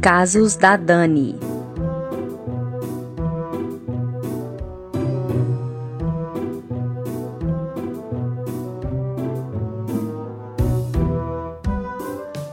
[0.00, 1.34] Casos da Dani.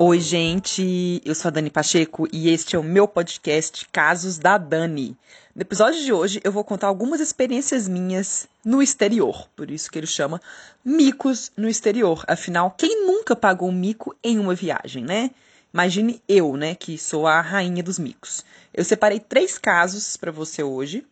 [0.00, 4.58] Oi, gente, eu sou a Dani Pacheco e este é o meu podcast Casos da
[4.58, 5.16] Dani.
[5.54, 9.98] No episódio de hoje eu vou contar algumas experiências minhas no exterior, por isso que
[9.98, 10.40] ele chama
[10.84, 12.24] Micos no exterior.
[12.26, 15.30] Afinal, quem nunca pagou um mico em uma viagem, né?
[15.72, 18.44] Imagine eu, né, que sou a rainha dos micos.
[18.72, 21.06] Eu separei três casos para você hoje.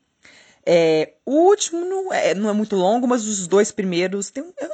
[0.65, 4.69] É, o último não é, não é, muito longo, mas os dois primeiros tem, tem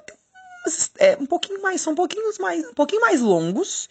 [0.98, 3.88] é, um pouquinho mais, são um pouquinho mais, um pouquinho mais longos.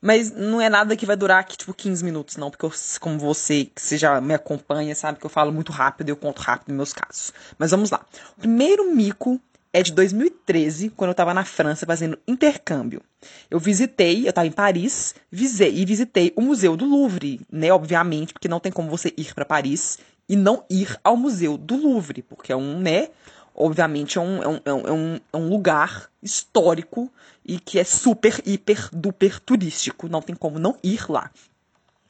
[0.00, 2.50] Mas não é nada que vai durar aqui, tipo, 15 minutos, não.
[2.50, 6.08] Porque eu, como você, que você já me acompanha, sabe que eu falo muito rápido
[6.08, 7.32] eu conto rápido meus casos.
[7.56, 8.04] Mas vamos lá.
[8.36, 9.40] O primeiro mico
[9.72, 13.02] é de 2013, quando eu estava na França fazendo intercâmbio.
[13.50, 17.72] Eu visitei, eu estava em Paris, visei, e visitei o Museu do Louvre, né?
[17.72, 21.76] Obviamente, porque não tem como você ir para Paris e não ir ao Museu do
[21.76, 23.08] Louvre, porque é um, né?
[23.54, 27.12] obviamente é um, é um, é um, é um lugar histórico
[27.44, 30.08] e que é super, hiper, duper turístico.
[30.08, 31.30] Não tem como não ir lá.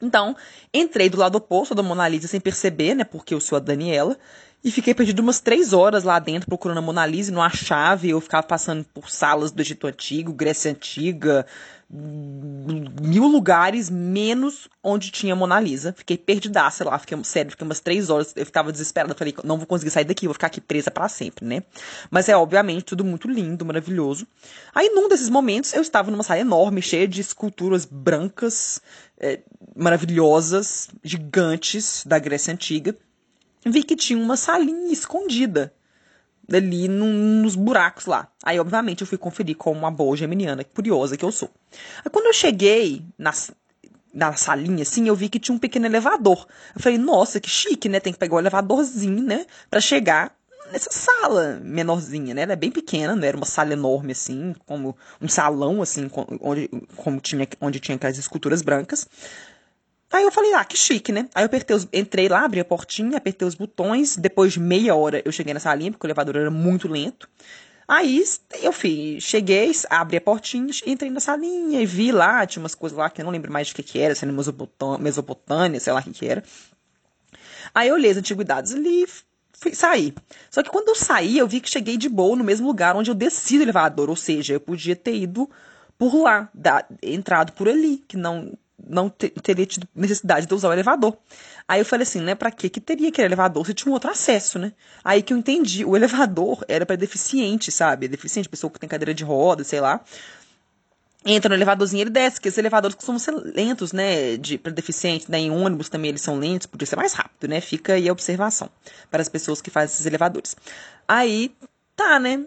[0.03, 0.35] Então,
[0.73, 3.03] entrei do lado oposto da Mona Lisa sem perceber, né?
[3.03, 4.17] Porque eu sou a Daniela.
[4.63, 8.05] E fiquei perdido umas três horas lá dentro procurando a Mona Lisa e não achava.
[8.05, 11.45] E eu ficava passando por salas do Egito Antigo, Grécia Antiga,
[11.95, 15.93] mil lugares, menos onde tinha Mona Lisa.
[15.95, 19.67] Fiquei perdidaça lá, fiquei, sério, fiquei umas três horas, eu ficava desesperada, falei, não vou
[19.67, 21.61] conseguir sair daqui, vou ficar aqui presa para sempre, né?
[22.09, 24.25] Mas é, obviamente, tudo muito lindo, maravilhoso.
[24.73, 28.81] Aí, num desses momentos, eu estava numa sala enorme, cheia de esculturas brancas,
[29.19, 29.41] é,
[29.75, 32.97] maravilhosas, gigantes, da Grécia Antiga.
[33.65, 35.71] Vi que tinha uma salinha escondida
[36.51, 38.27] ali nos buracos lá.
[38.43, 41.49] Aí, obviamente, eu fui conferir como uma boa geminiana, curiosa que eu sou.
[42.03, 43.31] Aí, quando eu cheguei na,
[44.13, 46.47] na salinha, assim, eu vi que tinha um pequeno elevador.
[46.75, 47.99] Eu falei, nossa, que chique, né?
[47.99, 49.45] Tem que pegar o elevadorzinho, né?
[49.69, 50.35] Pra chegar
[50.71, 52.41] nessa sala menorzinha, né?
[52.41, 56.09] Ela é bem pequena, não era uma sala enorme, assim, como um salão, assim,
[56.41, 59.07] onde, como tinha, onde tinha aquelas esculturas brancas.
[60.13, 61.27] Aí eu falei, ah, que chique, né?
[61.33, 64.15] Aí eu apertei os, entrei lá, abri a portinha, apertei os botões.
[64.15, 67.27] Depois de meia hora eu cheguei nessa linha, porque o elevador era muito lento.
[67.87, 68.23] Aí
[68.61, 72.95] eu fiz, cheguei, abri a portinha, entrei na salinha e vi lá, tinha umas coisas
[72.95, 74.31] lá que eu não lembro mais de que que era, se era
[74.99, 76.43] Mesopotâmia, sei lá o que que era.
[77.73, 79.07] Aí eu olhei as antiguidades ali,
[79.51, 80.13] fui sair.
[80.51, 83.09] Só que quando eu saí, eu vi que cheguei de boa no mesmo lugar onde
[83.09, 85.49] eu desci do elevador, ou seja, eu podia ter ido
[85.97, 88.53] por lá, da, entrado por ali, que não
[88.87, 91.17] não teria tido necessidade de usar o elevador.
[91.67, 94.11] Aí eu falei assim, né, pra que que teria aquele elevador se tinha um outro
[94.11, 94.73] acesso, né?
[95.03, 98.07] Aí que eu entendi, o elevador era para deficiente, sabe?
[98.07, 100.01] Deficiente, pessoa que tem cadeira de roda, sei lá.
[101.25, 105.31] Entra no elevadorzinho ele desce, porque esses elevadores costumam ser lentos, né, de para deficiente,
[105.31, 107.61] né, em ônibus também eles são lentos, podia ser mais rápido, né?
[107.61, 108.69] Fica aí a observação
[109.09, 110.57] para as pessoas que fazem esses elevadores.
[111.07, 111.55] Aí,
[111.95, 112.45] tá, né?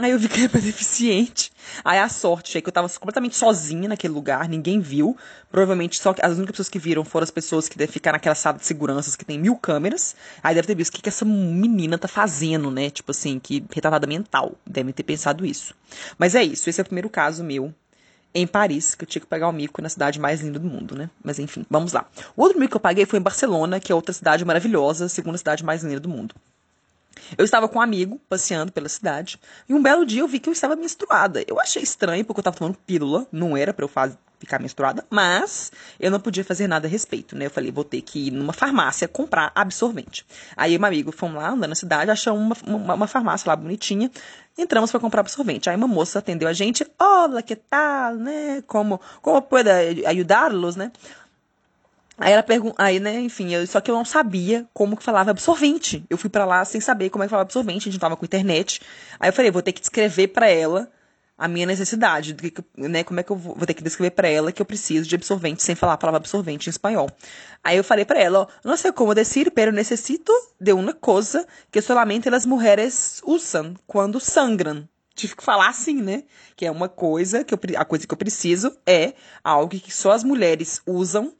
[0.00, 1.50] Aí eu vi que era pra deficiente.
[1.84, 5.16] Aí a sorte é que eu tava completamente sozinha naquele lugar, ninguém viu.
[5.50, 8.58] Provavelmente só as únicas pessoas que viram foram as pessoas que devem ficar naquela sala
[8.58, 10.14] de seguranças que tem mil câmeras.
[10.40, 12.90] Aí deve ter visto o que, que essa menina tá fazendo, né?
[12.90, 14.52] Tipo assim, que retardada mental.
[14.64, 15.74] Devem ter pensado isso.
[16.16, 17.74] Mas é isso, esse é o primeiro caso meu
[18.32, 20.94] em Paris, que eu tinha que pegar o mico na cidade mais linda do mundo,
[20.94, 21.10] né?
[21.24, 22.06] Mas enfim, vamos lá.
[22.36, 25.38] O outro mico que eu paguei foi em Barcelona, que é outra cidade maravilhosa, segunda
[25.38, 26.36] cidade mais linda do mundo.
[27.36, 30.48] Eu estava com um amigo passeando pela cidade e um belo dia eu vi que
[30.48, 31.44] eu estava menstruada.
[31.46, 35.04] Eu achei estranho porque eu estava tomando pílula, não era para eu fazer, ficar menstruada,
[35.10, 37.46] mas eu não podia fazer nada a respeito, né?
[37.46, 40.24] Eu falei, vou ter que ir numa farmácia comprar absorvente.
[40.56, 44.10] Aí meu amigo fomos lá andando na cidade, achamos uma, uma, uma farmácia lá bonitinha,
[44.56, 45.68] entramos para comprar absorvente.
[45.68, 48.62] Aí uma moça atendeu a gente, olá, que tal, né?
[48.66, 49.68] Como, como pode
[50.06, 50.92] ajudá-los, né?
[52.18, 55.30] Aí ela pergunta, aí, né, enfim, eu, só que eu não sabia como que falava
[55.30, 56.04] absorvente.
[56.10, 58.24] Eu fui para lá sem saber como é que falava absorvente, a gente tava com
[58.24, 58.80] internet.
[59.20, 60.90] Aí eu falei, vou ter que descrever para ela
[61.38, 62.36] a minha necessidade,
[62.76, 65.08] né, como é que eu vou, vou ter que descrever para ela que eu preciso
[65.08, 67.08] de absorvente sem falar a palavra absorvente em espanhol.
[67.62, 71.46] Aí eu falei para ela, ó, não sei como decir, pero necessito de uma coisa
[71.70, 74.88] que solamente as mulheres usam quando sangram.
[75.14, 76.24] Tive que falar assim, né?
[76.56, 80.12] Que é uma coisa que eu, a coisa que eu preciso é algo que só
[80.12, 81.32] as mulheres usam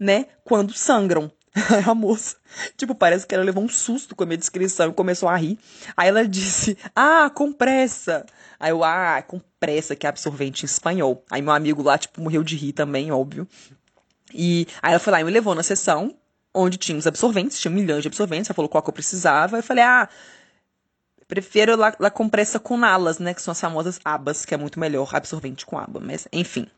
[0.00, 1.30] né, quando sangram.
[1.84, 2.36] a moça,
[2.76, 5.58] tipo, parece que ela levou um susto com a minha descrição e começou a rir.
[5.96, 8.24] Aí ela disse, ah, compressa.
[8.58, 11.24] Aí eu, ah, compressa, que é absorvente em espanhol.
[11.28, 13.48] Aí meu amigo lá, tipo, morreu de rir também, óbvio.
[14.32, 16.14] E aí ela foi lá e me levou na sessão,
[16.54, 19.58] onde tinha os absorventes, tinha milhões de absorventes, ela falou qual que eu precisava.
[19.58, 20.08] Eu falei, ah,
[21.26, 25.08] prefiro lá compressa com alas, né, que são as famosas abas, que é muito melhor
[25.14, 26.00] absorvente com aba.
[26.00, 26.68] Mas, enfim,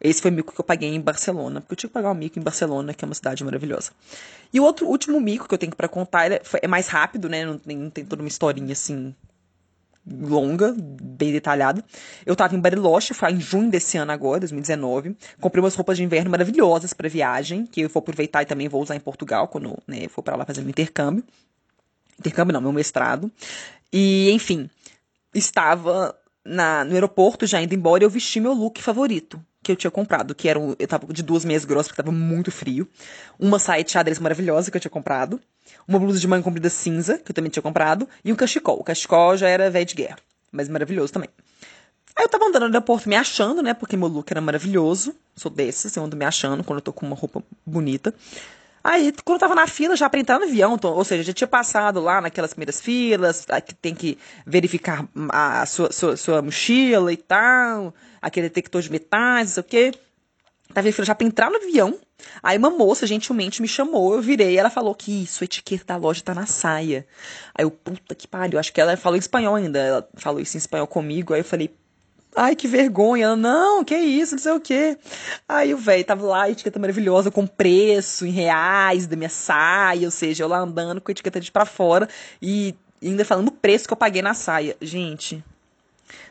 [0.00, 2.14] Esse foi o mico que eu paguei em Barcelona, porque eu tinha que pagar um
[2.14, 3.90] mico em Barcelona, que é uma cidade maravilhosa.
[4.52, 7.44] E o outro último mico que eu tenho para contar é, é, mais rápido, né?
[7.44, 9.14] Não tem, não tem toda uma historinha assim
[10.06, 11.84] longa, bem detalhada.
[12.24, 15.14] Eu tava em Bariloche, foi em junho desse ano agora, 2019.
[15.38, 18.82] Comprei umas roupas de inverno maravilhosas para viagem, que eu vou aproveitar e também vou
[18.82, 21.22] usar em Portugal quando né, for para lá fazer meu intercâmbio.
[22.18, 23.30] Intercâmbio não, meu mestrado.
[23.92, 24.70] E, enfim,
[25.34, 29.76] estava na, no aeroporto já indo embora e eu vesti meu look favorito que eu
[29.76, 32.88] tinha comprado, que era um, eu tava de duas meias grossas porque tava muito frio,
[33.38, 35.40] uma saia de xadrez maravilhosa que eu tinha comprado,
[35.86, 38.78] uma blusa de manga comprida cinza que eu também tinha comprado e um cachecol.
[38.78, 40.18] O cachecol já era velho de guerra,
[40.50, 41.30] mas maravilhoso também.
[42.16, 45.14] Aí eu tava andando no aeroporto me achando, né, porque meu look era maravilhoso.
[45.36, 48.12] Sou desses, eu ando me achando quando eu tô com uma roupa bonita.
[48.82, 51.48] Aí, quando eu tava na fila, já pra entrar no avião, ou seja, já tinha
[51.48, 57.16] passado lá naquelas primeiras filas, que tem que verificar a sua, sua, sua mochila e
[57.16, 59.92] tal, aquele detector de metais, não sei o quê.
[60.72, 61.98] Tava em fila já pra entrar no avião.
[62.42, 65.96] Aí uma moça gentilmente me chamou, eu virei, ela falou que isso, a etiqueta da
[65.96, 67.06] loja tá na saia.
[67.54, 70.56] Aí eu, puta que pariu, acho que ela falou em espanhol ainda, ela falou isso
[70.56, 71.74] em espanhol comigo, aí eu falei,
[72.36, 73.26] Ai, que vergonha.
[73.26, 74.96] Ela, não, que isso, não sei o quê.
[75.48, 80.10] Aí o velho tava lá, etiqueta maravilhosa, com preço em reais da minha saia, ou
[80.10, 82.08] seja, eu lá andando com a etiqueta de pra fora
[82.40, 84.76] e ainda falando o preço que eu paguei na saia.
[84.80, 85.42] Gente,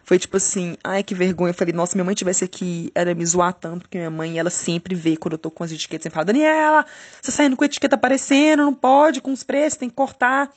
[0.03, 1.51] foi tipo assim, ai que vergonha.
[1.51, 4.49] Eu falei, nossa, minha mãe tivesse aqui, era me zoar tanto, porque minha mãe, ela
[4.49, 6.85] sempre vê quando eu tô com as etiquetas, sempre fala, Daniela,
[7.21, 10.51] você tá saindo com a etiqueta aparecendo, não pode, com os preços, tem que cortar.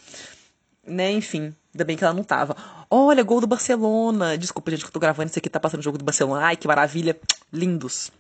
[0.87, 1.55] Né, enfim.
[1.75, 2.57] Ainda bem que ela não tava.
[2.91, 4.37] Olha, gol do Barcelona.
[4.37, 6.45] Desculpa, gente, que eu tô gravando isso aqui, tá passando o jogo do Barcelona.
[6.45, 7.19] Ai, que maravilha.
[7.53, 8.13] Lindos.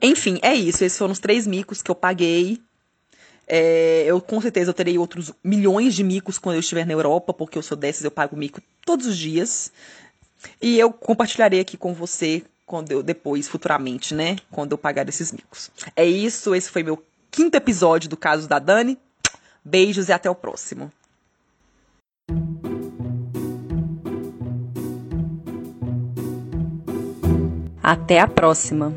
[0.00, 0.84] Enfim, é isso.
[0.84, 2.60] Esses foram os três micos que eu paguei.
[3.46, 7.34] É, eu com certeza eu terei outros milhões de micos quando eu estiver na Europa,
[7.34, 9.70] porque eu sou dessas, eu pago mico todos os dias.
[10.62, 14.36] E eu compartilharei aqui com você quando eu depois, futuramente, né?
[14.50, 15.70] Quando eu pagar esses micos.
[15.94, 18.98] É isso, esse foi meu quinto episódio do caso da Dani.
[19.64, 20.92] Beijos e até o próximo.
[27.84, 28.94] Até a próxima!